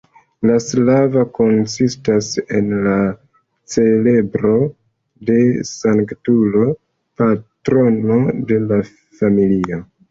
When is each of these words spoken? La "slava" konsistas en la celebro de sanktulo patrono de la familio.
La 0.49 0.53
"slava" 0.67 1.25
konsistas 1.39 2.29
en 2.61 2.71
la 2.87 2.97
celebro 3.75 4.57
de 5.31 5.39
sanktulo 5.75 6.67
patrono 7.23 8.23
de 8.53 8.63
la 8.69 8.85
familio. 9.23 9.85